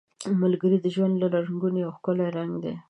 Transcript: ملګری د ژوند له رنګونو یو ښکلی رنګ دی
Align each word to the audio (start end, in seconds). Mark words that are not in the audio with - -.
ملګری 0.41 0.77
د 0.81 0.87
ژوند 0.95 1.13
له 1.21 1.27
رنګونو 1.35 1.77
یو 1.83 1.95
ښکلی 1.97 2.27
رنګ 2.37 2.51
دی 2.63 2.73